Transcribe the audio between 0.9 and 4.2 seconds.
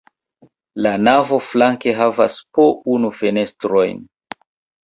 navo flanke havas po unu fenestrojn.